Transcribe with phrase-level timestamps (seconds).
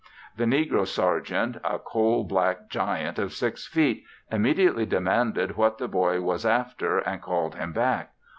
[0.35, 6.21] The negro sergeant, a coal black giant of six feet, immediately demanded what the boy
[6.21, 8.11] was after and called him back.